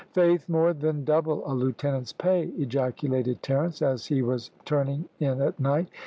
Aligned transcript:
"Faith! 0.13 0.49
more 0.49 0.73
than 0.73 1.03
double 1.03 1.43
a 1.45 1.53
lieutenant's 1.53 2.11
pay," 2.11 2.45
ejaculated 2.57 3.43
Terence, 3.43 3.83
as 3.83 4.07
he 4.07 4.23
was 4.23 4.49
turning 4.65 5.07
in 5.19 5.39
at 5.43 5.59
night. 5.59 5.89